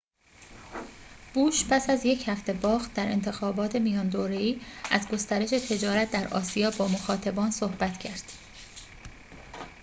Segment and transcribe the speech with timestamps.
[1.33, 6.71] بوش پس از یک هفته باخت در انتخابات میان دوره‌ای از گسترش تجارت در آسیا
[6.71, 8.31] با مخاطبان صحبت کرد